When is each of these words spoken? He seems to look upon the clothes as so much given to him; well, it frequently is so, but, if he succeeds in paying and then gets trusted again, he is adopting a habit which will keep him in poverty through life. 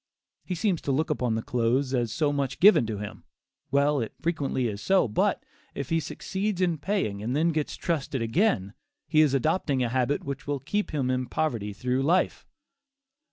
He 0.43 0.55
seems 0.55 0.81
to 0.81 0.91
look 0.91 1.11
upon 1.11 1.35
the 1.35 1.43
clothes 1.43 1.93
as 1.93 2.11
so 2.11 2.33
much 2.33 2.59
given 2.59 2.87
to 2.87 2.97
him; 2.97 3.23
well, 3.69 3.99
it 3.99 4.13
frequently 4.19 4.67
is 4.67 4.81
so, 4.81 5.07
but, 5.07 5.45
if 5.75 5.89
he 5.89 5.99
succeeds 5.99 6.59
in 6.59 6.79
paying 6.79 7.21
and 7.21 7.35
then 7.35 7.49
gets 7.49 7.75
trusted 7.75 8.19
again, 8.19 8.73
he 9.07 9.21
is 9.21 9.35
adopting 9.35 9.83
a 9.83 9.89
habit 9.89 10.23
which 10.23 10.47
will 10.47 10.59
keep 10.59 10.89
him 10.89 11.11
in 11.11 11.27
poverty 11.27 11.71
through 11.71 12.01
life. 12.01 12.47